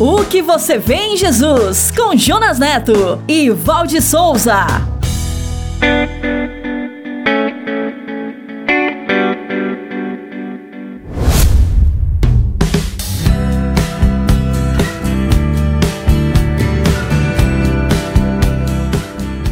O 0.00 0.24
que 0.24 0.40
você 0.40 0.78
vê 0.78 0.94
em 0.94 1.16
Jesus, 1.16 1.90
com 1.90 2.16
Jonas 2.16 2.56
Neto 2.56 3.20
e 3.26 3.50
Valde 3.50 4.00
Souza. 4.00 4.64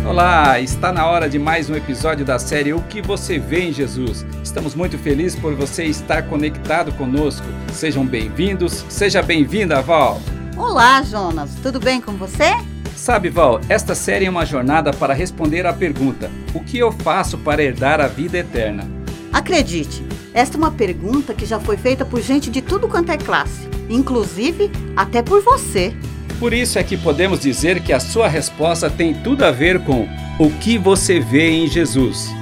Olá, 0.09 0.61
está 0.61 0.93
na 0.93 1.07
hora 1.07 1.29
de 1.29 1.41
mais 1.41 1.69
um 1.69 1.75
episódio 1.75 2.25
da 2.25 2.39
série 2.39 2.73
O 2.73 2.81
que 2.83 3.03
você 3.03 3.37
vê 3.37 3.63
em 3.63 3.73
Jesus. 3.73 4.25
Estamos 4.45 4.77
muito 4.77 4.97
felizes 4.97 5.37
por 5.37 5.57
você 5.57 5.87
estar 5.87 6.23
conectado 6.23 6.93
conosco. 6.93 7.47
Sejam 7.73 8.07
bem-vindos, 8.07 8.87
seja 8.89 9.21
bem-vinda, 9.21 9.83
Val. 9.83 10.21
Olá, 10.57 11.03
Jonas, 11.03 11.51
tudo 11.63 11.79
bem 11.79 12.01
com 12.01 12.13
você? 12.13 12.57
Sabe, 12.97 13.29
Val, 13.29 13.61
esta 13.69 13.95
série 13.95 14.25
é 14.25 14.31
uma 14.31 14.47
jornada 14.47 14.91
para 14.91 15.13
responder 15.13 15.67
à 15.67 15.73
pergunta: 15.73 16.31
O 16.55 16.61
que 16.61 16.79
eu 16.79 16.91
faço 16.91 17.37
para 17.37 17.63
herdar 17.63 18.01
a 18.01 18.07
vida 18.07 18.39
eterna? 18.39 18.89
Acredite, 19.31 20.03
esta 20.33 20.57
é 20.57 20.59
uma 20.59 20.71
pergunta 20.71 21.35
que 21.35 21.45
já 21.45 21.61
foi 21.61 21.77
feita 21.77 22.07
por 22.07 22.23
gente 22.23 22.51
de 22.51 22.63
tudo 22.63 22.89
quanto 22.89 23.13
é 23.13 23.19
classe, 23.19 23.69
inclusive 23.91 24.71
até 24.97 25.23
por 25.23 25.43
você. 25.43 25.95
Por 26.39 26.55
isso 26.55 26.79
é 26.79 26.83
que 26.83 26.97
podemos 26.97 27.41
dizer 27.41 27.83
que 27.83 27.93
a 27.93 28.01
sua 28.01 28.27
resposta 28.27 28.89
tem 28.89 29.13
tudo 29.13 29.45
a 29.45 29.51
ver 29.51 29.85
com 29.85 30.09
o 30.39 30.51
que 30.51 30.79
você 30.79 31.21
vê 31.21 31.51
em 31.51 31.69
Jesus. 31.69 32.35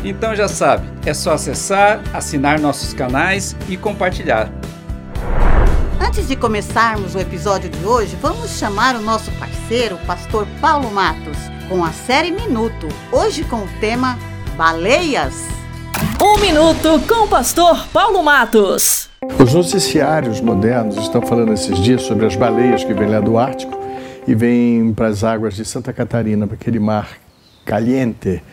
Então 0.04 0.36
já 0.36 0.48
sabe, 0.48 0.88
é 1.06 1.14
só 1.14 1.34
acessar, 1.34 2.02
assinar 2.14 2.60
nossos 2.60 2.94
canais 2.94 3.56
e 3.68 3.76
compartilhar. 3.76 4.50
Antes 6.00 6.28
de 6.28 6.36
começarmos 6.36 7.16
o 7.16 7.20
episódio 7.20 7.70
de 7.70 7.86
hoje, 7.86 8.16
vamos 8.22 8.58
chamar 8.58 8.96
o 8.96 9.02
nosso 9.02 9.32
parceiro, 9.34 9.96
o 9.96 10.06
pastor 10.06 10.48
Paulo 10.62 10.90
Matos, 10.92 11.38
com 11.68 11.84
a 11.84 11.92
série 11.92 12.32
Minuto, 12.32 12.88
hoje 13.12 13.44
com 13.44 13.58
o 13.58 13.80
tema 13.80 14.18
Baleias. 14.56 15.59
Um 16.22 16.38
minuto 16.42 17.02
com 17.08 17.24
o 17.24 17.28
pastor 17.28 17.88
Paulo 17.94 18.22
Matos. 18.22 19.10
Os 19.42 19.54
noticiários 19.54 20.42
modernos 20.42 20.98
estão 20.98 21.22
falando 21.22 21.54
esses 21.54 21.80
dias 21.80 22.02
sobre 22.02 22.26
as 22.26 22.36
baleias 22.36 22.84
que 22.84 22.94
vêm 22.94 23.08
lá 23.08 23.22
do 23.22 23.38
Ártico 23.38 23.80
e 24.28 24.36
vêm 24.36 24.94
para 24.94 25.08
as 25.08 25.24
águas 25.24 25.56
de 25.56 25.64
Santa 25.64 25.94
Catarina, 25.94 26.46
para 26.46 26.56
aquele 26.56 26.80
mar 26.80 27.10
caliente 27.66 28.44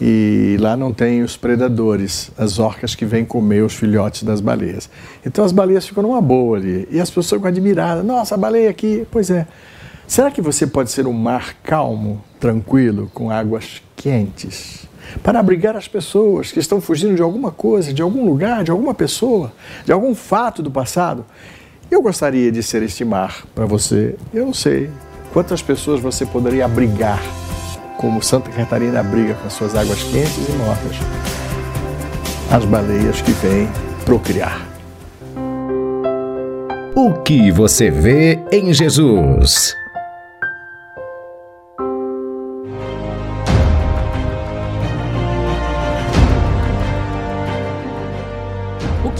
e 0.00 0.56
lá 0.60 0.76
não 0.76 0.92
tem 0.92 1.22
os 1.22 1.36
predadores, 1.36 2.30
as 2.36 2.58
orcas 2.58 2.94
que 2.94 3.06
vêm 3.06 3.24
comer 3.24 3.62
os 3.62 3.74
filhotes 3.74 4.22
das 4.22 4.40
baleias. 4.40 4.90
Então 5.24 5.44
as 5.44 5.52
baleias 5.52 5.86
ficam 5.86 6.02
numa 6.02 6.20
boa 6.20 6.58
ali 6.58 6.86
e 6.90 7.00
as 7.00 7.08
pessoas 7.08 7.38
ficam 7.38 7.48
admiradas. 7.48 8.04
Nossa, 8.04 8.34
a 8.34 8.38
baleia 8.38 8.68
aqui. 8.68 9.06
Pois 9.10 9.30
é. 9.30 9.46
Será 10.06 10.30
que 10.30 10.42
você 10.42 10.66
pode 10.66 10.90
ser 10.90 11.06
um 11.06 11.12
mar 11.12 11.54
calmo, 11.62 12.22
tranquilo, 12.38 13.10
com 13.14 13.30
águas 13.30 13.82
quentes? 13.96 14.86
Para 15.22 15.40
abrigar 15.40 15.76
as 15.76 15.88
pessoas 15.88 16.52
que 16.52 16.60
estão 16.60 16.80
fugindo 16.80 17.14
de 17.14 17.22
alguma 17.22 17.50
coisa, 17.50 17.92
de 17.92 18.02
algum 18.02 18.24
lugar, 18.24 18.64
de 18.64 18.70
alguma 18.70 18.94
pessoa, 18.94 19.52
de 19.84 19.92
algum 19.92 20.14
fato 20.14 20.62
do 20.62 20.70
passado? 20.70 21.24
Eu 21.90 22.02
gostaria 22.02 22.50
de 22.50 22.62
ser 22.62 22.82
este 22.82 23.04
mar 23.04 23.44
para 23.54 23.66
você. 23.66 24.16
Eu 24.32 24.46
não 24.46 24.54
sei 24.54 24.90
quantas 25.32 25.62
pessoas 25.62 26.00
você 26.00 26.24
poderia 26.24 26.64
abrigar 26.64 27.20
como 27.96 28.22
Santa 28.22 28.50
Catarina 28.50 29.00
abriga 29.00 29.34
com 29.34 29.48
suas 29.48 29.74
águas 29.74 30.02
quentes 30.02 30.48
e 30.48 30.52
mortas 30.52 30.96
as 32.50 32.64
baleias 32.64 33.20
que 33.20 33.32
vêm 33.32 33.68
procriar. 34.04 34.60
O 36.94 37.12
que 37.24 37.50
você 37.50 37.90
vê 37.90 38.38
em 38.52 38.72
Jesus? 38.72 39.74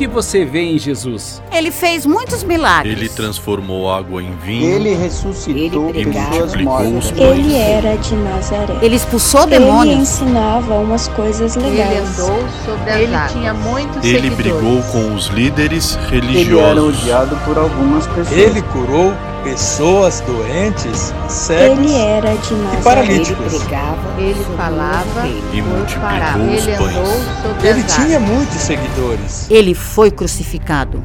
Que 0.05 0.09
você 0.15 0.45
vê 0.45 0.61
em 0.61 0.79
Jesus? 0.79 1.43
Ele 1.51 1.71
fez 1.71 2.05
muitos 2.05 2.43
milagres. 2.45 2.95
Ele 2.97 3.09
transformou 3.09 3.91
água 3.91 4.23
em 4.23 4.37
vinho. 4.37 4.71
Ele 4.71 4.95
ressuscitou 4.95 5.89
ele 5.95 6.13
pessoas 6.13 6.55
mortas. 6.57 7.13
Ele 7.17 7.55
era 7.55 7.97
de 7.97 8.15
Nazaré. 8.15 8.77
Ele 8.83 8.97
expulsou 8.97 9.47
demônios. 9.47 9.93
Ele 9.95 10.03
ensinava 10.03 10.75
umas 10.75 11.09
coisas 11.09 11.57
legais. 11.57 11.91
Ele 11.91 11.99
andou 12.01 12.45
sobre 12.67 12.91
as 12.91 13.01
Ele 13.01 13.15
águas. 13.15 13.33
tinha 13.33 13.55
muitos 13.55 14.05
Ele 14.05 14.21
seguidores. 14.31 14.37
brigou 14.37 14.83
com 14.93 15.15
os 15.15 15.27
líderes 15.29 15.95
religiosos. 16.11 16.51
Ele 16.51 16.61
era 16.61 16.83
odiado 16.83 17.37
por 17.47 17.57
algumas 17.57 18.07
pessoas. 18.09 18.33
Ele 18.37 18.61
curou 18.63 19.15
pessoas 19.45 20.21
doentes, 20.21 21.15
cegos 21.29 21.79
ele 21.79 21.95
era 21.95 22.35
de 22.35 22.55
e 22.55 22.83
paralíticos. 22.83 23.53
Ele 23.53 23.63
pregava, 23.63 24.21
ele 24.21 24.45
falava 24.57 25.29
e 25.29 25.63
multiplicou 25.63 26.55
os 26.55 26.67
ele 26.67 26.77
pães. 26.79 27.65
Ele 27.65 27.83
tinha 27.85 28.19
muitos 28.19 28.57
seguidores. 28.57 29.51
Ele 29.51 29.75
foi 29.75 30.11
crucificado. 30.11 31.05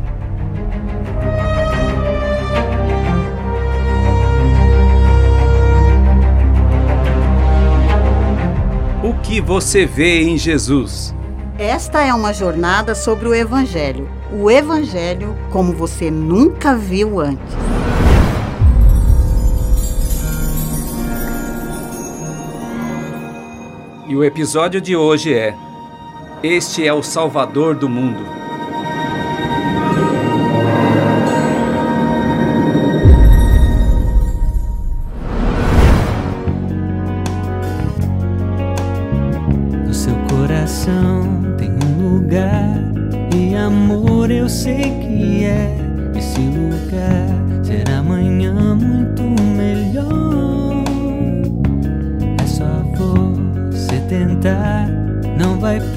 O 9.04 9.14
que 9.22 9.42
você 9.42 9.86
vê 9.86 10.24
em 10.24 10.38
Jesus? 10.38 11.14
Esta 11.58 12.02
é 12.02 12.14
uma 12.14 12.34
jornada 12.34 12.96
sobre 12.96 13.28
o 13.28 13.36
Evangelho. 13.36 14.10
O 14.32 14.50
Evangelho 14.50 15.36
como 15.52 15.74
você 15.74 16.10
nunca 16.10 16.74
viu 16.74 17.20
antes. 17.20 17.89
E 24.10 24.16
o 24.16 24.24
episódio 24.24 24.82
de 24.82 24.96
hoje 24.96 25.36
é: 25.36 25.56
Este 26.42 26.84
é 26.84 26.92
o 26.92 27.04
Salvador 27.04 27.76
do 27.76 27.88
mundo. 27.88 28.39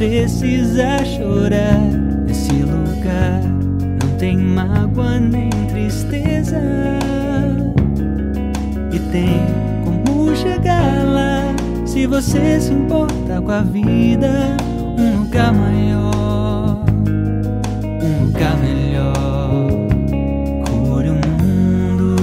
Precisar 0.02 1.04
chorar. 1.04 1.80
Nesse 2.26 2.50
lugar 2.50 3.40
não 4.02 4.16
tem 4.18 4.36
mágoa 4.36 5.20
nem 5.20 5.48
tristeza. 5.68 6.58
E 8.92 8.98
tem 9.12 9.46
como 9.84 10.34
chegar 10.34 11.04
lá 11.04 11.54
se 11.86 12.04
você 12.08 12.60
se 12.60 12.72
importa 12.72 13.40
com 13.40 13.52
a 13.52 13.62
vida. 13.62 14.56
Um 14.98 15.20
lugar 15.20 15.54
maior, 15.54 16.84
um 18.02 18.24
lugar 18.24 18.56
melhor. 18.58 19.68
Cure 20.66 21.10
o 21.10 21.14
mundo, 21.14 22.16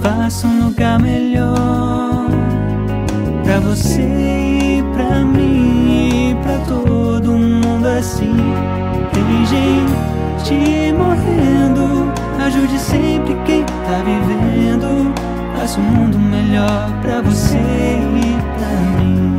faça 0.00 0.46
um 0.46 0.66
lugar 0.66 1.00
melhor 1.00 2.28
pra 3.42 3.58
você 3.58 4.37
gente 10.48 10.92
morrendo, 10.94 12.10
ajude 12.42 12.78
sempre 12.78 13.34
quem 13.44 13.64
tá 13.64 14.02
vivendo. 14.04 15.12
Faça 15.54 15.78
um 15.78 15.82
mundo 15.82 16.18
melhor 16.18 16.90
pra 17.02 17.20
você 17.20 17.58
e 17.58 18.38
pra 18.56 19.02
mim. 19.02 19.37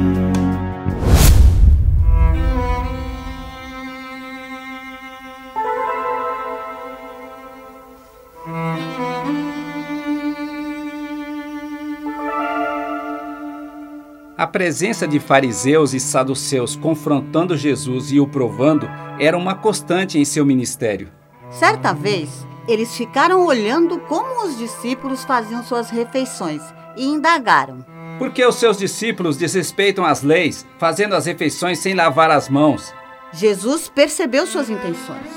Presença 14.50 15.08
de 15.08 15.20
fariseus 15.20 15.94
e 15.94 16.00
saduceus 16.00 16.76
confrontando 16.76 17.56
Jesus 17.56 18.12
e 18.12 18.20
o 18.20 18.28
provando 18.28 18.90
era 19.20 19.38
uma 19.38 19.56
constante 19.56 20.20
em 20.20 20.26
seu 20.26 20.46
ministério. 20.46 21.10
Certa 21.50 21.94
vez, 21.94 22.46
eles 22.68 22.96
ficaram 22.96 23.46
olhando 23.46 24.00
como 24.02 24.46
os 24.46 24.58
discípulos 24.58 25.24
faziam 25.24 25.64
suas 25.64 25.90
refeições 25.90 26.62
e 26.98 27.06
indagaram: 27.06 27.86
Por 28.18 28.32
que 28.32 28.46
os 28.46 28.56
seus 28.56 28.78
discípulos 28.78 29.38
desrespeitam 29.38 30.06
as 30.06 30.22
leis, 30.22 30.66
fazendo 30.78 31.16
as 31.16 31.26
refeições 31.26 31.80
sem 31.80 31.94
lavar 31.94 32.30
as 32.30 32.50
mãos? 32.50 32.94
Jesus 33.32 33.90
percebeu 33.90 34.46
suas 34.46 34.70
intenções, 34.70 35.30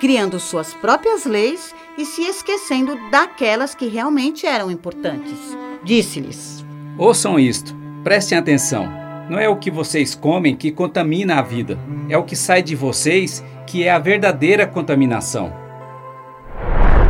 criando 0.00 0.40
suas 0.40 0.72
próprias 0.74 1.24
leis 1.24 1.74
e 1.98 2.04
se 2.04 2.22
esquecendo 2.22 2.98
daquelas 3.10 3.74
que 3.74 3.86
realmente 3.86 4.46
eram 4.46 4.70
importantes. 4.70 5.38
Disse-lhes: 5.84 6.64
Ouçam 6.98 7.38
isto, 7.38 7.74
prestem 8.02 8.38
atenção. 8.38 8.88
Não 9.28 9.38
é 9.38 9.48
o 9.48 9.56
que 9.56 9.70
vocês 9.70 10.14
comem 10.14 10.56
que 10.56 10.70
contamina 10.70 11.38
a 11.38 11.42
vida, 11.42 11.78
é 12.08 12.18
o 12.18 12.24
que 12.24 12.36
sai 12.36 12.62
de 12.62 12.74
vocês 12.74 13.42
que 13.66 13.84
é 13.84 13.90
a 13.90 13.98
verdadeira 13.98 14.66
contaminação. 14.66 15.52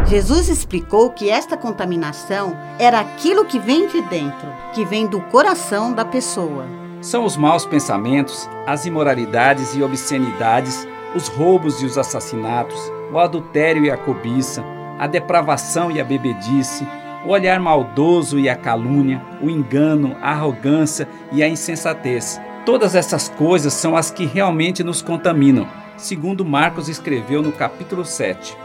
Jesus 0.06 0.48
explicou 0.48 1.10
que 1.10 1.30
esta 1.30 1.56
contaminação 1.56 2.56
era 2.78 3.00
aquilo 3.00 3.46
que 3.46 3.58
vem 3.58 3.86
de 3.86 4.02
dentro, 4.02 4.46
que 4.74 4.84
vem 4.84 5.06
do 5.06 5.20
coração 5.22 5.92
da 5.92 6.04
pessoa. 6.04 6.66
São 7.00 7.24
os 7.24 7.36
maus 7.36 7.64
pensamentos, 7.64 8.48
as 8.66 8.84
imoralidades 8.84 9.74
e 9.74 9.82
obscenidades, 9.82 10.86
os 11.16 11.28
roubos 11.28 11.82
e 11.82 11.86
os 11.86 11.96
assassinatos, 11.96 12.78
o 13.10 13.18
adultério 13.18 13.84
e 13.84 13.90
a 13.90 13.96
cobiça, 13.96 14.62
a 14.98 15.06
depravação 15.06 15.90
e 15.90 16.00
a 16.00 16.04
bebedice, 16.04 16.86
o 17.24 17.30
olhar 17.30 17.60
maldoso 17.60 18.38
e 18.38 18.48
a 18.48 18.56
calúnia, 18.56 19.22
o 19.40 19.48
engano, 19.48 20.16
a 20.20 20.30
arrogância 20.30 21.08
e 21.32 21.42
a 21.42 21.48
insensatez. 21.48 22.40
Todas 22.64 22.94
essas 22.94 23.28
coisas 23.28 23.72
são 23.72 23.96
as 23.96 24.10
que 24.10 24.24
realmente 24.24 24.84
nos 24.84 25.02
contaminam, 25.02 25.66
segundo 25.96 26.44
Marcos 26.44 26.88
escreveu 26.88 27.42
no 27.42 27.52
capítulo 27.52 28.04
7. 28.04 28.56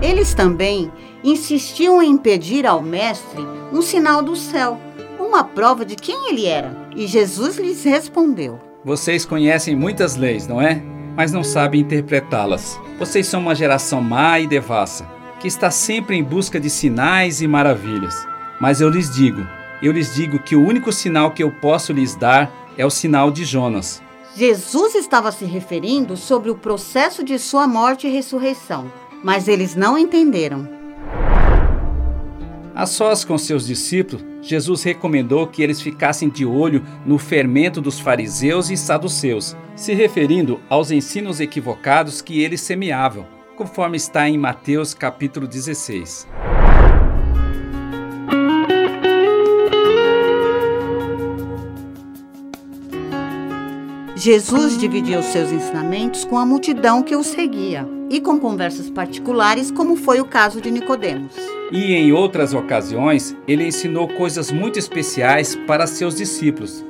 Eles 0.00 0.32
também 0.32 0.90
insistiam 1.24 2.00
em 2.00 2.16
pedir 2.16 2.64
ao 2.66 2.80
Mestre 2.80 3.42
um 3.72 3.82
sinal 3.82 4.22
do 4.22 4.36
céu, 4.36 4.78
uma 5.18 5.42
prova 5.42 5.84
de 5.84 5.96
quem 5.96 6.30
ele 6.30 6.46
era. 6.46 6.88
E 6.94 7.06
Jesus 7.06 7.58
lhes 7.58 7.84
respondeu: 7.84 8.60
Vocês 8.84 9.24
conhecem 9.24 9.74
muitas 9.74 10.16
leis, 10.16 10.46
não 10.46 10.62
é? 10.62 10.80
Mas 11.16 11.32
não 11.32 11.42
sabem 11.42 11.80
interpretá-las. 11.80 12.80
Vocês 12.98 13.26
são 13.26 13.40
uma 13.40 13.54
geração 13.54 14.00
má 14.00 14.38
e 14.38 14.46
devassa, 14.46 15.04
que 15.40 15.48
está 15.48 15.70
sempre 15.70 16.16
em 16.16 16.22
busca 16.22 16.58
de 16.58 16.68
sinais 16.68 17.40
e 17.40 17.46
maravilhas. 17.46 18.26
Mas 18.60 18.80
eu 18.80 18.88
lhes 18.88 19.14
digo, 19.14 19.46
eu 19.82 19.92
lhes 19.92 20.14
digo 20.14 20.38
que 20.38 20.56
o 20.56 20.66
único 20.66 20.92
sinal 20.92 21.30
que 21.30 21.42
eu 21.42 21.50
posso 21.50 21.92
lhes 21.92 22.14
dar 22.16 22.52
é 22.76 22.84
o 22.84 22.90
sinal 22.90 23.30
de 23.30 23.44
Jonas. 23.44 24.02
Jesus 24.34 24.94
estava 24.94 25.32
se 25.32 25.44
referindo 25.44 26.16
sobre 26.16 26.50
o 26.50 26.54
processo 26.54 27.24
de 27.24 27.38
sua 27.38 27.66
morte 27.66 28.06
e 28.06 28.10
ressurreição, 28.10 28.90
mas 29.22 29.48
eles 29.48 29.74
não 29.74 29.98
entenderam. 29.98 30.68
A 32.74 32.86
sós 32.86 33.24
com 33.24 33.36
seus 33.36 33.66
discípulos, 33.66 34.24
Jesus 34.40 34.84
recomendou 34.84 35.48
que 35.48 35.62
eles 35.62 35.80
ficassem 35.80 36.28
de 36.28 36.46
olho 36.46 36.84
no 37.04 37.18
fermento 37.18 37.80
dos 37.80 37.98
fariseus 37.98 38.70
e 38.70 38.76
saduceus, 38.76 39.56
se 39.74 39.94
referindo 39.94 40.60
aos 40.68 40.92
ensinos 40.92 41.40
equivocados 41.40 42.22
que 42.22 42.40
eles 42.40 42.60
semeavam, 42.60 43.26
conforme 43.58 43.96
está 43.96 44.28
em 44.28 44.38
Mateus 44.38 44.94
capítulo 44.94 45.48
16. 45.48 46.28
Jesus 54.14 54.78
dividia 54.78 55.18
os 55.18 55.26
seus 55.26 55.50
ensinamentos 55.50 56.24
com 56.24 56.38
a 56.38 56.46
multidão 56.46 57.02
que 57.02 57.16
o 57.16 57.24
seguia 57.24 57.88
e 58.08 58.20
com 58.20 58.38
conversas 58.38 58.88
particulares, 58.88 59.72
como 59.72 59.96
foi 59.96 60.20
o 60.20 60.24
caso 60.24 60.60
de 60.60 60.70
Nicodemos. 60.70 61.34
E 61.72 61.94
em 61.94 62.12
outras 62.12 62.54
ocasiões, 62.54 63.36
ele 63.46 63.66
ensinou 63.66 64.06
coisas 64.06 64.52
muito 64.52 64.78
especiais 64.78 65.56
para 65.66 65.86
seus 65.86 66.14
discípulos. 66.14 66.84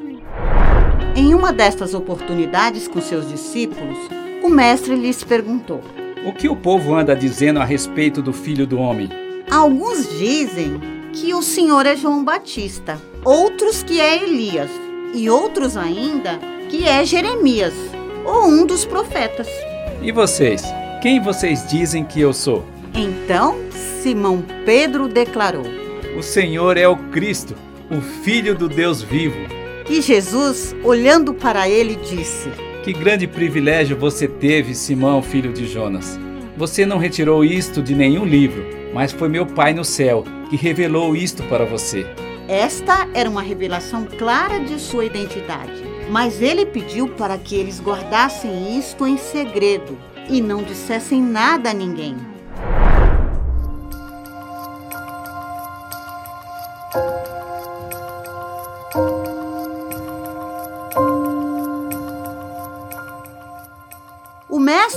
Em 1.17 1.35
uma 1.35 1.51
destas 1.51 1.95
oportunidades 1.95 2.87
com 2.87 3.01
seus 3.01 3.27
discípulos, 3.27 3.97
o 4.43 4.49
mestre 4.49 4.95
lhes 4.95 5.25
perguntou: 5.25 5.83
O 6.25 6.33
que 6.33 6.49
o 6.49 6.57
povo 6.57 6.95
anda 6.95 7.15
dizendo 7.15 7.61
a 7.61 7.65
respeito 7.65 8.21
do 8.21 8.33
filho 8.33 8.67
do 8.67 8.79
homem? 8.79 9.09
Alguns 9.51 10.09
dizem 10.19 10.81
que 11.13 11.33
o 11.33 11.43
Senhor 11.43 11.87
é 11.87 11.97
João 11.97 12.25
Batista, 12.25 13.01
outros 13.25 13.83
que 13.83 14.01
é 14.01 14.23
Elias, 14.23 14.71
e 15.15 15.31
outros 15.31 15.77
ainda 15.77 16.39
que 16.69 16.87
é 16.87 17.05
Jeremias, 17.05 17.75
ou 18.25 18.47
um 18.47 18.67
dos 18.67 18.85
profetas. 18.85 19.49
E 20.03 20.13
vocês? 20.13 20.63
Quem 21.01 21.21
vocês 21.21 21.67
dizem 21.67 22.05
que 22.05 22.21
eu 22.21 22.33
sou? 22.33 22.65
Então 22.95 23.57
Simão 24.03 24.45
Pedro 24.67 25.09
declarou: 25.09 25.65
O 26.17 26.23
Senhor 26.23 26.77
é 26.77 26.87
o 26.87 26.97
Cristo, 26.97 27.55
o 27.91 28.01
Filho 28.01 28.55
do 28.55 28.69
Deus 28.69 29.03
vivo. 29.03 29.39
E 29.89 30.03
Jesus, 30.03 30.75
olhando 30.85 31.33
para 31.33 31.69
ele, 31.69 31.97
disse: 31.97 32.51
Que 32.89 32.95
grande 32.95 33.27
privilégio 33.27 33.99
você 33.99 34.27
teve, 34.27 34.75
Simão, 34.75 35.21
filho 35.21 35.53
de 35.53 35.67
Jonas. 35.67 36.19
Você 36.57 36.87
não 36.87 36.97
retirou 36.97 37.45
isto 37.45 37.83
de 37.83 37.95
nenhum 37.95 38.25
livro, 38.25 38.65
mas 38.95 39.13
foi 39.13 39.29
meu 39.29 39.45
Pai 39.45 39.75
no 39.75 39.85
céu 39.85 40.25
que 40.49 40.57
revelou 40.57 41.15
isto 41.15 41.43
para 41.51 41.67
você. 41.67 42.07
Esta 42.49 43.07
era 43.13 43.29
uma 43.29 43.43
revelação 43.43 44.07
clara 44.07 44.59
de 44.61 44.81
sua 44.81 45.05
identidade, 45.05 45.83
mas 46.11 46.41
ele 46.41 46.65
pediu 46.65 47.09
para 47.09 47.37
que 47.37 47.57
eles 47.57 47.79
guardassem 47.79 48.79
isto 48.79 49.07
em 49.07 49.19
segredo 49.19 49.99
e 50.27 50.41
não 50.41 50.63
dissessem 50.63 51.21
nada 51.21 51.69
a 51.69 51.75
ninguém. 51.75 52.17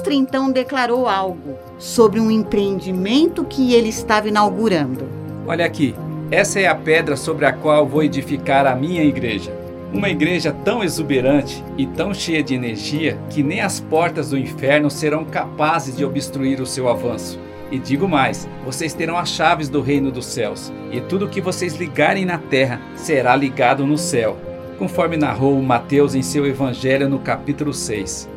Mestre 0.01 0.15
então 0.15 0.51
declarou 0.51 1.07
algo 1.07 1.57
sobre 1.77 2.19
um 2.19 2.31
empreendimento 2.31 3.44
que 3.44 3.75
ele 3.75 3.89
estava 3.89 4.27
inaugurando. 4.27 5.07
Olha 5.45 5.63
aqui, 5.63 5.94
essa 6.31 6.59
é 6.59 6.68
a 6.68 6.74
pedra 6.74 7.15
sobre 7.15 7.45
a 7.45 7.53
qual 7.53 7.86
vou 7.86 8.01
edificar 8.01 8.65
a 8.65 8.75
minha 8.75 9.03
igreja. 9.03 9.56
Uma 9.94 10.09
igreja 10.09 10.56
tão 10.65 10.83
exuberante 10.83 11.63
e 11.77 11.86
tão 11.86 12.13
cheia 12.13 12.42
de 12.42 12.56
energia 12.56 13.19
que 13.30 13.44
nem 13.44 13.62
as 13.62 13.80
portas 13.80 14.31
do 14.31 14.38
inferno 14.38 14.89
serão 14.89 15.24
capazes 15.24 15.96
de 15.96 16.03
obstruir 16.03 16.60
o 16.62 16.65
seu 16.65 16.89
avanço. 16.89 17.39
E 17.70 17.77
digo 17.77 18.08
mais: 18.08 18.50
vocês 18.65 18.93
terão 18.93 19.17
as 19.17 19.29
chaves 19.29 19.70
do 19.70 19.81
reino 19.81 20.12
dos 20.12 20.25
céus, 20.25 20.74
e 20.91 21.00
tudo 21.01 21.27
que 21.27 21.41
vocês 21.41 21.75
ligarem 21.75 22.25
na 22.25 22.38
terra 22.38 22.81
será 22.96 23.36
ligado 23.36 23.86
no 23.86 23.98
céu, 23.98 24.38
conforme 24.79 25.15
narrou 25.17 25.62
Mateus 25.62 26.15
em 26.15 26.22
seu 26.22 26.48
evangelho 26.48 27.08
no 27.08 27.20
capítulo 27.20 27.74
6. 27.74 28.31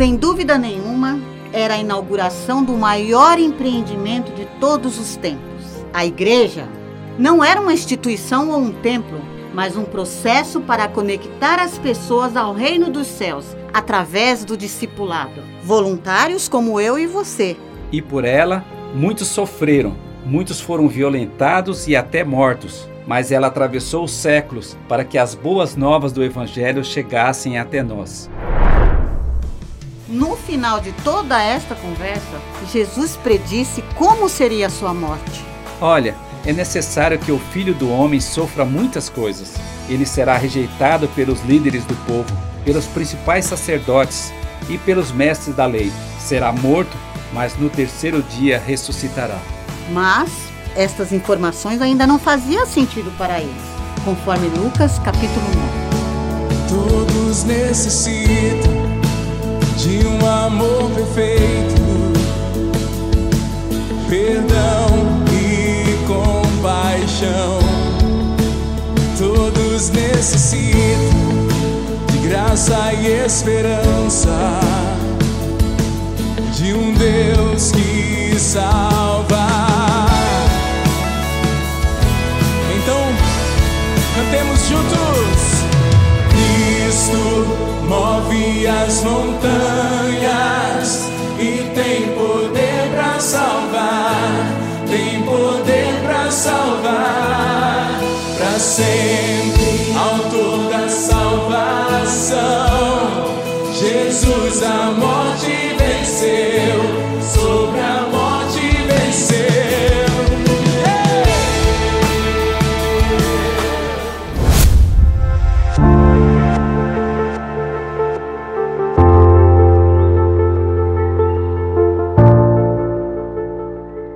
Sem 0.00 0.16
dúvida 0.16 0.56
nenhuma, 0.56 1.20
era 1.52 1.74
a 1.74 1.76
inauguração 1.76 2.64
do 2.64 2.72
maior 2.72 3.38
empreendimento 3.38 4.32
de 4.32 4.46
todos 4.58 4.98
os 4.98 5.14
tempos. 5.16 5.84
A 5.92 6.06
igreja 6.06 6.66
não 7.18 7.44
era 7.44 7.60
uma 7.60 7.74
instituição 7.74 8.48
ou 8.48 8.60
um 8.60 8.72
templo, 8.72 9.20
mas 9.52 9.76
um 9.76 9.84
processo 9.84 10.58
para 10.62 10.88
conectar 10.88 11.60
as 11.60 11.76
pessoas 11.76 12.34
ao 12.34 12.54
reino 12.54 12.88
dos 12.88 13.08
céus 13.08 13.54
através 13.74 14.42
do 14.42 14.56
discipulado. 14.56 15.42
Voluntários 15.62 16.48
como 16.48 16.80
eu 16.80 16.98
e 16.98 17.06
você. 17.06 17.54
E 17.92 18.00
por 18.00 18.24
ela, 18.24 18.64
muitos 18.94 19.28
sofreram, 19.28 19.94
muitos 20.24 20.62
foram 20.62 20.88
violentados 20.88 21.86
e 21.86 21.94
até 21.94 22.24
mortos. 22.24 22.88
Mas 23.06 23.30
ela 23.30 23.48
atravessou 23.48 24.04
os 24.04 24.12
séculos 24.12 24.78
para 24.88 25.04
que 25.04 25.18
as 25.18 25.34
boas 25.34 25.76
novas 25.76 26.10
do 26.10 26.24
Evangelho 26.24 26.82
chegassem 26.82 27.58
até 27.58 27.82
nós. 27.82 28.30
No 30.10 30.36
final 30.36 30.80
de 30.80 30.90
toda 31.04 31.40
esta 31.40 31.76
conversa, 31.76 32.40
Jesus 32.72 33.16
predisse 33.16 33.80
como 33.94 34.28
seria 34.28 34.66
a 34.66 34.70
sua 34.70 34.92
morte. 34.92 35.44
Olha, 35.80 36.16
é 36.44 36.52
necessário 36.52 37.16
que 37.16 37.30
o 37.30 37.38
filho 37.38 37.72
do 37.72 37.88
homem 37.88 38.20
sofra 38.20 38.64
muitas 38.64 39.08
coisas. 39.08 39.54
Ele 39.88 40.04
será 40.04 40.36
rejeitado 40.36 41.06
pelos 41.10 41.40
líderes 41.42 41.84
do 41.84 41.94
povo, 42.06 42.26
pelos 42.64 42.86
principais 42.86 43.44
sacerdotes 43.44 44.32
e 44.68 44.76
pelos 44.78 45.12
mestres 45.12 45.54
da 45.54 45.66
lei. 45.66 45.92
Será 46.18 46.52
morto, 46.52 46.96
mas 47.32 47.56
no 47.56 47.70
terceiro 47.70 48.20
dia 48.20 48.58
ressuscitará. 48.58 49.38
Mas 49.92 50.28
estas 50.74 51.12
informações 51.12 51.80
ainda 51.80 52.04
não 52.04 52.18
faziam 52.18 52.66
sentido 52.66 53.16
para 53.16 53.40
eles, 53.40 53.62
conforme 54.04 54.48
Lucas 54.48 54.98
capítulo 54.98 55.46
9. 56.68 57.06
Todos 57.06 57.44
necessitam 57.44 58.79
de 59.82 60.06
um 60.06 60.26
amor 60.26 60.90
perfeito, 60.90 61.80
perdão 64.08 64.86
e 65.32 66.06
compaixão. 66.06 67.60
necessito 69.88 70.98
de 72.12 72.28
graça 72.28 72.92
e 72.92 73.06
esperança 73.24 74.60
de 76.54 76.74
um 76.74 76.92
Deus 76.92 77.72
que 77.72 78.38
salva. 78.38 79.46
Então, 82.76 83.00
cantemos 84.14 84.68
juntos. 84.68 85.59
Cristo 86.90 87.46
move 87.86 88.66
as 88.66 89.04
montanhas 89.04 90.28
e 91.38 91.70
tem 91.72 92.08
poder 92.14 92.90
para 92.92 93.20
salvar, 93.20 94.44
tem 94.88 95.22
poder 95.22 96.00
para 96.02 96.28
salvar 96.32 97.96
para 98.36 98.58
sempre, 98.58 99.94
autor 99.96 100.68
da 100.68 100.88
salvação. 100.88 102.26
Jesus 103.72 104.64
a 104.64 104.90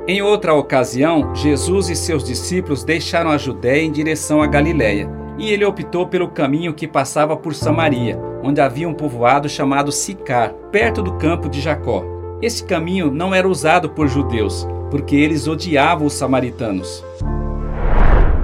Em 0.07 0.21
outra 0.21 0.53
ocasião, 0.53 1.35
Jesus 1.35 1.89
e 1.89 1.97
seus 1.97 2.23
discípulos 2.23 2.85
deixaram 2.85 3.31
a 3.31 3.39
Judéia 3.39 3.83
em 3.83 3.91
direção 3.91 4.43
à 4.43 4.47
Galiléia, 4.47 5.11
e 5.39 5.51
ele 5.51 5.65
optou 5.65 6.07
pelo 6.07 6.29
caminho 6.29 6.75
que 6.75 6.87
passava 6.87 7.35
por 7.35 7.55
Samaria, 7.55 8.21
onde 8.43 8.61
havia 8.61 8.87
um 8.87 8.93
povoado 8.93 9.49
chamado 9.49 9.91
Sicar, 9.91 10.53
perto 10.71 11.03
do 11.03 11.15
campo 11.15 11.49
de 11.49 11.59
Jacó. 11.59 12.05
Esse 12.43 12.65
caminho 12.65 13.11
não 13.11 13.35
era 13.35 13.49
usado 13.49 13.89
por 13.89 14.07
judeus, 14.07 14.69
porque 14.91 15.17
eles 15.17 15.49
odiavam 15.49 16.07
os 16.07 16.13
samaritanos. 16.13 17.03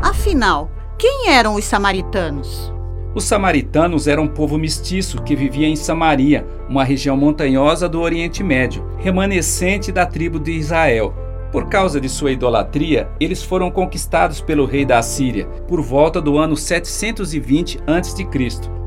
Afinal, 0.00 0.70
quem 0.96 1.28
eram 1.28 1.56
os 1.56 1.64
samaritanos? 1.66 2.72
Os 3.14 3.24
samaritanos 3.24 4.08
eram 4.08 4.22
um 4.22 4.28
povo 4.28 4.56
mestiço 4.56 5.20
que 5.22 5.36
vivia 5.36 5.68
em 5.68 5.76
Samaria, 5.76 6.46
uma 6.70 6.84
região 6.84 7.18
montanhosa 7.18 7.86
do 7.86 8.00
Oriente 8.00 8.42
Médio, 8.42 8.82
remanescente 8.96 9.92
da 9.92 10.06
tribo 10.06 10.40
de 10.40 10.52
Israel. 10.52 11.12
Por 11.52 11.68
causa 11.68 12.00
de 12.00 12.08
sua 12.08 12.30
idolatria, 12.30 13.08
eles 13.18 13.42
foram 13.42 13.70
conquistados 13.70 14.40
pelo 14.40 14.66
rei 14.66 14.84
da 14.84 14.98
Assíria 14.98 15.46
por 15.66 15.80
volta 15.80 16.20
do 16.20 16.38
ano 16.38 16.56
720 16.56 17.80
a.C. 17.86 18.26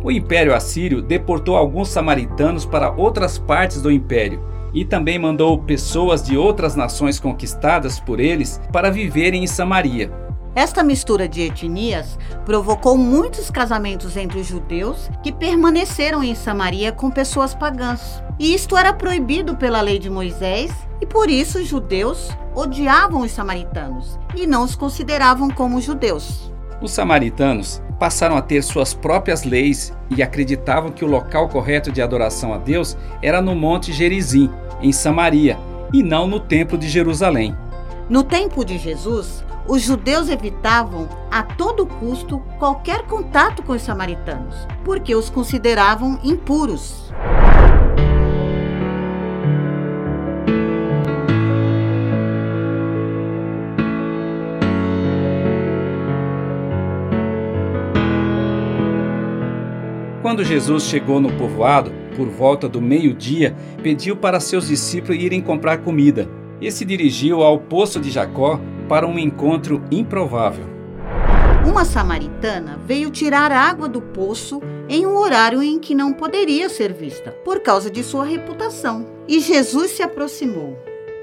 O 0.01 0.09
Império 0.09 0.55
Assírio 0.55 1.01
deportou 1.01 1.57
alguns 1.57 1.89
samaritanos 1.89 2.65
para 2.65 2.91
outras 2.91 3.37
partes 3.37 3.81
do 3.81 3.91
império 3.91 4.41
e 4.73 4.85
também 4.85 5.19
mandou 5.19 5.57
pessoas 5.59 6.23
de 6.23 6.37
outras 6.37 6.75
nações 6.75 7.19
conquistadas 7.19 7.99
por 7.99 8.19
eles 8.19 8.59
para 8.71 8.89
viverem 8.89 9.43
em 9.43 9.47
Samaria. 9.47 10.11
Esta 10.55 10.83
mistura 10.83 11.27
de 11.27 11.41
etnias 11.41 12.17
provocou 12.45 12.95
muitos 12.95 13.49
casamentos 13.49 14.15
entre 14.15 14.39
os 14.39 14.47
judeus 14.47 15.09
que 15.23 15.31
permaneceram 15.31 16.23
em 16.23 16.35
Samaria 16.35 16.91
com 16.91 17.09
pessoas 17.09 17.55
pagãs. 17.55 18.23
E 18.39 18.53
isto 18.53 18.77
era 18.77 18.93
proibido 18.93 19.55
pela 19.55 19.81
lei 19.81 19.97
de 19.97 20.11
Moisés, 20.11 20.71
e 21.03 21.05
por 21.05 21.29
isso 21.29 21.59
os 21.59 21.67
judeus 21.67 22.29
odiavam 22.55 23.23
os 23.23 23.31
samaritanos 23.31 24.17
e 24.37 24.47
não 24.47 24.63
os 24.63 24.73
consideravam 24.73 25.49
como 25.49 25.81
judeus. 25.81 26.49
Os 26.81 26.91
samaritanos 26.91 27.81
passaram 27.99 28.37
a 28.37 28.41
ter 28.41 28.63
suas 28.63 28.93
próprias 28.93 29.43
leis 29.43 29.93
e 30.15 30.23
acreditavam 30.23 30.93
que 30.93 31.03
o 31.03 31.07
local 31.09 31.49
correto 31.49 31.91
de 31.91 32.01
adoração 32.01 32.53
a 32.53 32.57
Deus 32.57 32.95
era 33.21 33.41
no 33.41 33.53
Monte 33.53 33.91
Gerizim, 33.91 34.49
em 34.81 34.93
Samaria, 34.93 35.59
e 35.91 36.01
não 36.01 36.25
no 36.25 36.39
Templo 36.39 36.77
de 36.77 36.87
Jerusalém. 36.87 37.53
No 38.09 38.23
tempo 38.23 38.63
de 38.63 38.77
Jesus, 38.77 39.43
os 39.67 39.81
judeus 39.81 40.29
evitavam 40.29 41.09
a 41.29 41.43
todo 41.43 41.85
custo 41.85 42.41
qualquer 42.57 43.03
contato 43.07 43.61
com 43.61 43.73
os 43.73 43.81
samaritanos, 43.81 44.55
porque 44.85 45.13
os 45.13 45.29
consideravam 45.29 46.17
impuros. 46.23 47.11
Quando 60.33 60.45
Jesus 60.45 60.85
chegou 60.85 61.21
no 61.21 61.31
povoado, 61.33 61.91
por 62.17 62.27
volta 62.27 62.67
do 62.67 62.81
meio-dia, 62.81 63.55
pediu 63.83 64.17
para 64.17 64.39
seus 64.39 64.67
discípulos 64.67 65.21
irem 65.21 65.39
comprar 65.39 65.83
comida 65.83 66.27
e 66.59 66.71
se 66.71 66.83
dirigiu 66.83 67.43
ao 67.43 67.59
poço 67.59 67.99
de 67.99 68.09
Jacó 68.09 68.59
para 68.89 69.05
um 69.05 69.19
encontro 69.19 69.83
improvável. 69.91 70.65
Uma 71.67 71.85
samaritana 71.85 72.79
veio 72.83 73.11
tirar 73.11 73.51
água 73.51 73.87
do 73.87 74.01
poço 74.01 74.59
em 74.89 75.05
um 75.05 75.15
horário 75.17 75.61
em 75.61 75.77
que 75.77 75.93
não 75.93 76.11
poderia 76.11 76.67
ser 76.67 76.91
vista, 76.93 77.29
por 77.45 77.59
causa 77.59 77.91
de 77.91 78.03
sua 78.03 78.25
reputação. 78.25 79.05
E 79.27 79.39
Jesus 79.39 79.91
se 79.91 80.01
aproximou. 80.01 80.75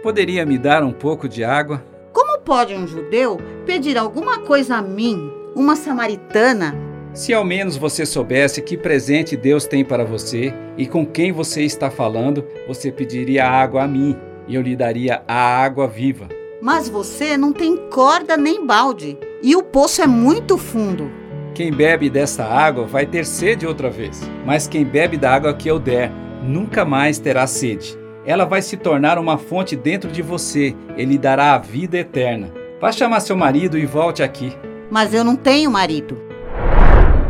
Poderia 0.04 0.46
me 0.46 0.56
dar 0.56 0.84
um 0.84 0.92
pouco 0.92 1.28
de 1.28 1.42
água? 1.42 1.82
Como 2.12 2.38
pode 2.42 2.74
um 2.74 2.86
judeu 2.86 3.38
pedir 3.66 3.98
alguma 3.98 4.38
coisa 4.38 4.76
a 4.76 4.82
mim, 4.82 5.32
uma 5.56 5.74
samaritana? 5.74 6.89
Se 7.20 7.34
ao 7.34 7.44
menos 7.44 7.76
você 7.76 8.06
soubesse 8.06 8.62
que 8.62 8.78
presente 8.78 9.36
Deus 9.36 9.66
tem 9.66 9.84
para 9.84 10.06
você 10.06 10.54
e 10.78 10.86
com 10.86 11.04
quem 11.04 11.32
você 11.32 11.62
está 11.62 11.90
falando, 11.90 12.42
você 12.66 12.90
pediria 12.90 13.46
água 13.46 13.82
a 13.82 13.86
mim 13.86 14.16
e 14.48 14.54
eu 14.54 14.62
lhe 14.62 14.74
daria 14.74 15.22
a 15.28 15.34
água 15.62 15.86
viva. 15.86 16.30
Mas 16.62 16.88
você 16.88 17.36
não 17.36 17.52
tem 17.52 17.76
corda 17.90 18.38
nem 18.38 18.66
balde 18.66 19.18
e 19.42 19.54
o 19.54 19.62
poço 19.62 20.00
é 20.00 20.06
muito 20.06 20.56
fundo. 20.56 21.10
Quem 21.54 21.70
bebe 21.70 22.08
dessa 22.08 22.42
água 22.42 22.86
vai 22.86 23.04
ter 23.04 23.26
sede 23.26 23.66
outra 23.66 23.90
vez, 23.90 24.22
mas 24.46 24.66
quem 24.66 24.82
bebe 24.82 25.18
da 25.18 25.30
água 25.30 25.52
que 25.52 25.68
eu 25.68 25.78
der 25.78 26.10
nunca 26.42 26.86
mais 26.86 27.18
terá 27.18 27.46
sede. 27.46 27.98
Ela 28.24 28.46
vai 28.46 28.62
se 28.62 28.78
tornar 28.78 29.18
uma 29.18 29.36
fonte 29.36 29.76
dentro 29.76 30.10
de 30.10 30.22
você, 30.22 30.74
ele 30.96 31.18
dará 31.18 31.52
a 31.52 31.58
vida 31.58 31.98
eterna. 31.98 32.50
Vá 32.80 32.90
chamar 32.90 33.20
seu 33.20 33.36
marido 33.36 33.76
e 33.76 33.84
volte 33.84 34.22
aqui. 34.22 34.56
Mas 34.90 35.12
eu 35.12 35.22
não 35.22 35.36
tenho 35.36 35.70
marido. 35.70 36.29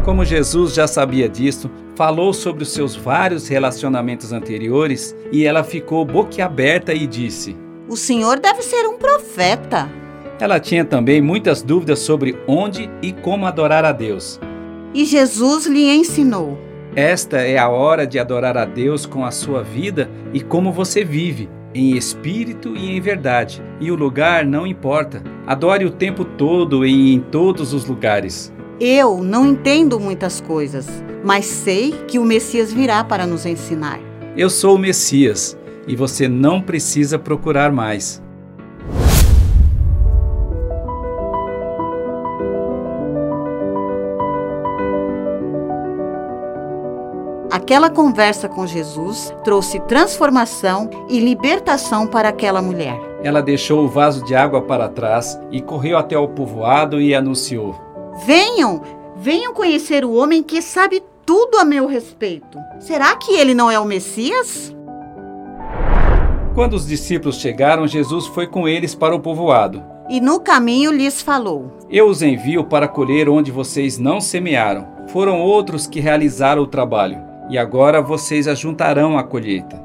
Como 0.04 0.24
Jesus 0.24 0.72
já 0.74 0.86
sabia 0.86 1.28
disso, 1.28 1.70
falou 1.94 2.32
sobre 2.32 2.62
os 2.62 2.72
seus 2.72 2.96
vários 2.96 3.46
relacionamentos 3.48 4.32
anteriores 4.32 5.14
e 5.30 5.44
ela 5.44 5.62
ficou 5.62 6.06
boquiaberta 6.06 6.94
e 6.94 7.06
disse: 7.06 7.54
O 7.86 7.96
senhor 7.96 8.40
deve 8.40 8.62
ser 8.62 8.86
um 8.86 8.96
profeta. 8.96 9.90
Ela 10.40 10.58
tinha 10.58 10.86
também 10.86 11.20
muitas 11.20 11.62
dúvidas 11.62 11.98
sobre 11.98 12.34
onde 12.48 12.88
e 13.02 13.12
como 13.12 13.44
adorar 13.44 13.84
a 13.84 13.92
Deus. 13.92 14.40
E 14.94 15.04
Jesus 15.04 15.66
lhe 15.66 15.94
ensinou: 15.94 16.58
Esta 16.96 17.42
é 17.42 17.58
a 17.58 17.68
hora 17.68 18.06
de 18.06 18.18
adorar 18.18 18.56
a 18.56 18.64
Deus 18.64 19.04
com 19.04 19.22
a 19.22 19.30
sua 19.30 19.62
vida 19.62 20.10
e 20.32 20.40
como 20.40 20.72
você 20.72 21.04
vive, 21.04 21.50
em 21.74 21.94
espírito 21.94 22.74
e 22.74 22.96
em 22.96 23.00
verdade. 23.02 23.62
E 23.78 23.90
o 23.90 23.96
lugar 23.96 24.46
não 24.46 24.66
importa. 24.66 25.22
Adore 25.46 25.84
o 25.84 25.90
tempo 25.90 26.24
todo 26.24 26.86
e 26.86 27.12
em 27.12 27.20
todos 27.20 27.74
os 27.74 27.84
lugares. 27.84 28.50
Eu 28.82 29.22
não 29.22 29.46
entendo 29.46 30.00
muitas 30.00 30.40
coisas, 30.40 30.86
mas 31.22 31.44
sei 31.44 31.92
que 32.08 32.18
o 32.18 32.24
Messias 32.24 32.72
virá 32.72 33.04
para 33.04 33.26
nos 33.26 33.44
ensinar. 33.44 34.00
Eu 34.34 34.48
sou 34.48 34.76
o 34.76 34.78
Messias 34.78 35.54
e 35.86 35.94
você 35.94 36.26
não 36.26 36.62
precisa 36.62 37.18
procurar 37.18 37.70
mais. 37.70 38.22
Aquela 47.50 47.90
conversa 47.90 48.48
com 48.48 48.66
Jesus 48.66 49.34
trouxe 49.44 49.78
transformação 49.80 50.88
e 51.06 51.20
libertação 51.20 52.06
para 52.06 52.30
aquela 52.30 52.62
mulher. 52.62 52.98
Ela 53.22 53.42
deixou 53.42 53.84
o 53.84 53.88
vaso 53.88 54.24
de 54.24 54.34
água 54.34 54.62
para 54.62 54.88
trás 54.88 55.38
e 55.50 55.60
correu 55.60 55.98
até 55.98 56.16
o 56.16 56.28
povoado 56.28 56.98
e 56.98 57.14
anunciou: 57.14 57.89
Venham, 58.24 58.82
venham 59.16 59.54
conhecer 59.54 60.04
o 60.04 60.12
homem 60.12 60.42
que 60.42 60.60
sabe 60.60 61.02
tudo 61.24 61.58
a 61.58 61.64
meu 61.64 61.86
respeito. 61.86 62.58
Será 62.78 63.16
que 63.16 63.32
ele 63.32 63.54
não 63.54 63.70
é 63.70 63.78
o 63.78 63.84
Messias? 63.84 64.74
Quando 66.54 66.74
os 66.74 66.86
discípulos 66.86 67.40
chegaram, 67.40 67.86
Jesus 67.86 68.26
foi 68.26 68.46
com 68.46 68.68
eles 68.68 68.94
para 68.94 69.14
o 69.14 69.20
povoado. 69.20 69.82
E 70.08 70.20
no 70.20 70.40
caminho 70.40 70.92
lhes 70.92 71.22
falou: 71.22 71.72
Eu 71.88 72.08
os 72.08 72.20
envio 72.20 72.64
para 72.64 72.88
colher 72.88 73.28
onde 73.28 73.50
vocês 73.50 73.96
não 73.96 74.20
semearam. 74.20 74.88
Foram 75.08 75.40
outros 75.40 75.86
que 75.86 76.00
realizaram 76.00 76.62
o 76.62 76.66
trabalho, 76.66 77.18
e 77.48 77.56
agora 77.56 78.02
vocês 78.02 78.46
ajuntarão 78.46 79.16
a 79.16 79.22
colheita. 79.22 79.80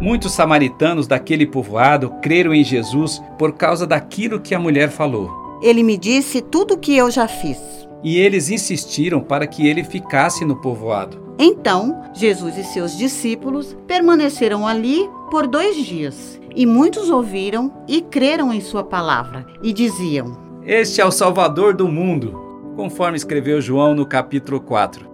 Muitos 0.00 0.32
samaritanos 0.32 1.06
daquele 1.06 1.46
povoado 1.46 2.10
creram 2.20 2.52
em 2.52 2.64
Jesus 2.64 3.22
por 3.38 3.52
causa 3.52 3.86
daquilo 3.86 4.40
que 4.40 4.54
a 4.54 4.58
mulher 4.58 4.90
falou. 4.90 5.41
Ele 5.62 5.82
me 5.82 5.96
disse 5.96 6.42
tudo 6.42 6.74
o 6.74 6.78
que 6.78 6.96
eu 6.96 7.10
já 7.10 7.28
fiz. 7.28 7.58
e 8.04 8.18
eles 8.18 8.50
insistiram 8.50 9.20
para 9.20 9.46
que 9.46 9.64
ele 9.64 9.84
ficasse 9.84 10.44
no 10.44 10.56
povoado. 10.56 11.34
Então, 11.38 12.02
Jesus 12.12 12.58
e 12.58 12.64
seus 12.64 12.98
discípulos 12.98 13.76
permaneceram 13.86 14.66
ali 14.66 15.08
por 15.30 15.46
dois 15.46 15.76
dias. 15.76 16.40
E 16.54 16.66
muitos 16.66 17.08
ouviram 17.10 17.72
e 17.86 18.02
creram 18.02 18.52
em 18.52 18.60
sua 18.60 18.82
palavra, 18.82 19.46
e 19.62 19.72
diziam: 19.72 20.36
Este 20.66 21.00
é 21.00 21.06
o 21.06 21.12
Salvador 21.12 21.74
do 21.74 21.86
mundo, 21.88 22.34
conforme 22.74 23.16
escreveu 23.16 23.60
João 23.60 23.94
no 23.94 24.04
capítulo 24.04 24.60
4. 24.60 25.06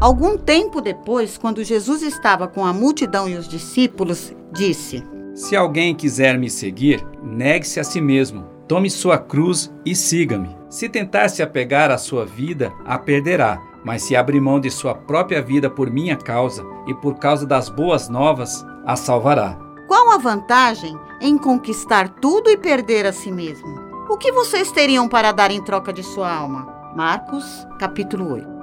Algum 0.00 0.36
tempo 0.36 0.80
depois, 0.80 1.38
quando 1.38 1.62
Jesus 1.62 2.02
estava 2.02 2.48
com 2.48 2.64
a 2.66 2.72
multidão 2.72 3.28
e 3.28 3.36
os 3.36 3.48
discípulos, 3.48 4.34
disse: 4.52 5.04
Se 5.34 5.54
alguém 5.54 5.94
quiser 5.94 6.36
me 6.36 6.50
seguir, 6.50 7.00
negue-se 7.22 7.78
a 7.80 7.84
si 7.84 8.00
mesmo, 8.00 8.44
tome 8.68 8.90
sua 8.90 9.18
cruz 9.18 9.72
e 9.84 9.96
siga-me. 9.96 10.54
Se 10.68 10.88
tentar 10.88 11.30
se 11.30 11.42
apegar 11.42 11.90
à 11.90 11.96
sua 11.96 12.26
vida, 12.26 12.72
a 12.84 12.98
perderá. 12.98 13.60
Mas 13.82 14.02
se 14.02 14.14
abrir 14.14 14.40
mão 14.40 14.60
de 14.60 14.70
sua 14.70 14.94
própria 14.94 15.40
vida 15.40 15.70
por 15.70 15.90
minha 15.90 16.16
causa 16.16 16.62
e 16.86 16.94
por 16.94 17.14
causa 17.14 17.46
das 17.46 17.70
boas 17.70 18.08
novas, 18.08 18.64
a 18.84 18.94
salvará. 18.94 19.58
Qual 19.86 20.10
a 20.10 20.18
vantagem 20.18 20.94
em 21.20 21.38
conquistar 21.38 22.08
tudo 22.20 22.50
e 22.50 22.56
perder 22.56 23.06
a 23.06 23.12
si 23.12 23.32
mesmo? 23.32 23.88
O 24.10 24.18
que 24.18 24.30
vocês 24.30 24.70
teriam 24.70 25.08
para 25.08 25.32
dar 25.32 25.50
em 25.50 25.62
troca 25.62 25.92
de 25.92 26.02
sua 26.02 26.30
alma? 26.30 26.66
Marcos, 26.94 27.44
capítulo 27.78 28.32
8. 28.32 28.57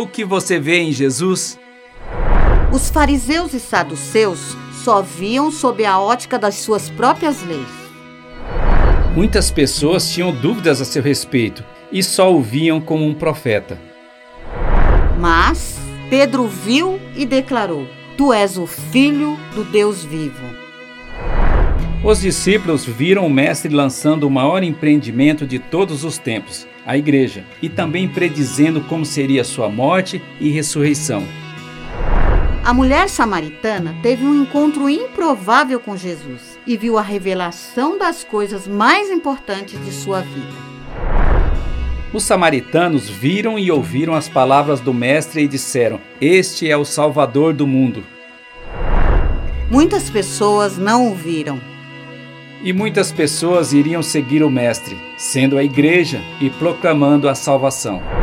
O 0.00 0.06
que 0.06 0.24
você 0.24 0.58
vê 0.58 0.78
em 0.78 0.92
Jesus? 0.92 1.58
Os 2.72 2.88
fariseus 2.88 3.52
e 3.52 3.60
saduceus 3.60 4.56
só 4.82 5.02
viam 5.02 5.50
sob 5.50 5.84
a 5.84 6.00
ótica 6.00 6.38
das 6.38 6.54
suas 6.54 6.88
próprias 6.88 7.42
leis. 7.42 7.68
Muitas 9.14 9.50
pessoas 9.50 10.10
tinham 10.10 10.32
dúvidas 10.32 10.80
a 10.80 10.86
seu 10.86 11.02
respeito 11.02 11.62
e 11.92 12.02
só 12.02 12.34
o 12.34 12.40
viam 12.40 12.80
como 12.80 13.04
um 13.04 13.12
profeta. 13.12 13.78
Mas 15.18 15.78
Pedro 16.08 16.46
viu 16.46 16.98
e 17.14 17.26
declarou: 17.26 17.86
Tu 18.16 18.32
és 18.32 18.56
o 18.56 18.66
filho 18.66 19.38
do 19.54 19.64
Deus 19.64 20.02
vivo. 20.02 20.46
Os 22.02 22.22
discípulos 22.22 22.86
viram 22.86 23.26
o 23.26 23.30
Mestre 23.30 23.70
lançando 23.74 24.26
o 24.26 24.30
maior 24.30 24.62
empreendimento 24.62 25.46
de 25.46 25.58
todos 25.58 26.04
os 26.04 26.16
tempos, 26.16 26.66
a 26.86 26.96
Igreja, 26.96 27.44
e 27.62 27.68
também 27.68 28.08
predizendo 28.08 28.80
como 28.82 29.04
seria 29.04 29.44
sua 29.44 29.68
morte 29.68 30.22
e 30.40 30.50
ressurreição. 30.50 31.22
A 32.64 32.74
mulher 32.74 33.08
samaritana 33.08 33.96
teve 34.02 34.24
um 34.24 34.42
encontro 34.42 34.88
improvável 34.88 35.80
com 35.80 35.96
Jesus 35.96 36.58
e 36.66 36.76
viu 36.76 36.98
a 36.98 37.02
revelação 37.02 37.98
das 37.98 38.22
coisas 38.22 38.68
mais 38.68 39.10
importantes 39.10 39.82
de 39.84 39.90
sua 39.90 40.20
vida. 40.20 40.70
Os 42.12 42.24
samaritanos 42.24 43.08
viram 43.08 43.58
e 43.58 43.70
ouviram 43.70 44.14
as 44.14 44.28
palavras 44.28 44.80
do 44.80 44.92
Mestre 44.92 45.42
e 45.42 45.48
disseram: 45.48 46.00
Este 46.20 46.68
é 46.68 46.76
o 46.76 46.84
Salvador 46.84 47.54
do 47.54 47.66
mundo. 47.66 48.04
Muitas 49.70 50.10
pessoas 50.10 50.76
não 50.76 51.12
o 51.12 51.14
viram. 51.14 51.69
E 52.62 52.74
muitas 52.74 53.10
pessoas 53.10 53.72
iriam 53.72 54.02
seguir 54.02 54.42
o 54.42 54.50
Mestre, 54.50 54.98
sendo 55.16 55.56
a 55.56 55.64
igreja 55.64 56.20
e 56.38 56.50
proclamando 56.50 57.26
a 57.26 57.34
salvação. 57.34 58.19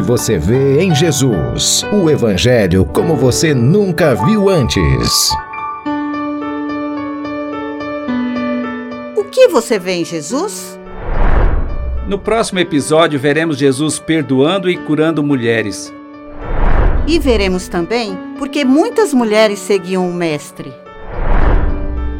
Você 0.00 0.38
vê 0.38 0.80
em 0.80 0.94
Jesus? 0.94 1.84
O 1.92 2.08
Evangelho 2.08 2.84
como 2.84 3.16
você 3.16 3.54
nunca 3.54 4.14
viu 4.14 4.48
antes. 4.48 5.30
O 9.16 9.24
que 9.24 9.48
você 9.48 9.78
vê 9.78 9.92
em 9.92 10.04
Jesus? 10.04 10.78
No 12.06 12.18
próximo 12.18 12.58
episódio, 12.58 13.18
veremos 13.18 13.58
Jesus 13.58 13.98
perdoando 13.98 14.70
e 14.70 14.76
curando 14.76 15.22
mulheres. 15.22 15.92
E 17.06 17.18
veremos 17.18 17.68
também 17.68 18.18
porque 18.38 18.64
muitas 18.64 19.12
mulheres 19.12 19.58
seguiam 19.58 20.08
o 20.08 20.14
Mestre. 20.14 20.72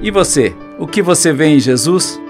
E 0.03 0.11
você? 0.11 0.55
O 0.79 0.87
que 0.87 1.03
você 1.03 1.33
vê 1.33 1.47
em 1.47 1.59
Jesus? 1.59 2.21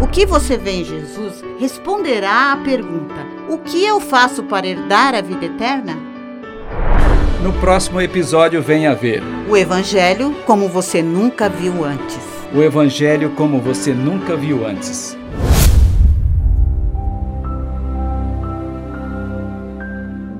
O 0.00 0.06
que 0.06 0.26
você 0.26 0.56
vê 0.56 0.72
em 0.72 0.84
Jesus 0.84 1.42
responderá 1.58 2.52
à 2.52 2.56
pergunta: 2.58 3.33
O 3.48 3.58
que 3.58 3.84
eu 3.84 4.00
faço 4.00 4.42
para 4.44 4.66
herdar 4.66 5.14
a 5.14 5.20
vida 5.20 5.46
eterna? 5.46 5.96
No 7.42 7.52
próximo 7.54 8.00
episódio, 8.00 8.62
venha 8.62 8.94
ver 8.94 9.22
O 9.48 9.54
Evangelho 9.56 10.34
como 10.46 10.66
você 10.68 11.02
nunca 11.02 11.48
viu 11.48 11.84
antes. 11.84 12.18
o 12.54 12.62
Evangelho 12.62 13.30
como 13.30 13.60
você 13.60 13.92
nunca 13.92 14.36
viu 14.36 14.66
antes. 14.66 15.16